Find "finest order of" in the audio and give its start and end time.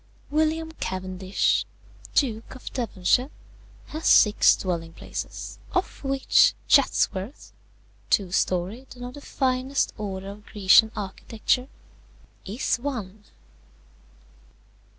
9.21-10.45